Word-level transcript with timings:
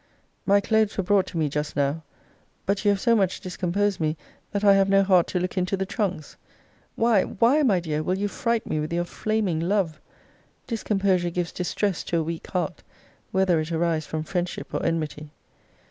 My 0.47 0.61
clothes 0.61 0.97
were 0.97 1.03
brought 1.03 1.27
to 1.27 1.37
me 1.37 1.47
just 1.47 1.75
now. 1.75 2.01
But 2.65 2.83
you 2.83 2.89
have 2.89 2.99
so 2.99 3.15
much 3.15 3.39
discomposed 3.39 3.99
me, 3.99 4.17
that 4.51 4.63
I 4.63 4.73
have 4.73 4.89
no 4.89 5.03
heart 5.03 5.27
to 5.27 5.39
look 5.39 5.59
into 5.59 5.77
the 5.77 5.85
trunks. 5.85 6.37
Why, 6.95 7.23
why, 7.25 7.61
my 7.61 7.79
dear, 7.79 8.01
will 8.01 8.17
you 8.17 8.27
fright 8.27 8.65
me 8.65 8.79
with 8.79 8.91
your 8.91 9.05
flaming 9.05 9.59
love? 9.59 10.01
discomposure 10.65 11.29
gives 11.29 11.51
distress 11.51 12.03
to 12.05 12.17
a 12.17 12.23
weak 12.23 12.47
heart, 12.47 12.81
whether 13.29 13.59
it 13.59 13.71
arise 13.71 14.07
from 14.07 14.23
friendship 14.23 14.73
or 14.73 14.83
enmity. 14.83 15.29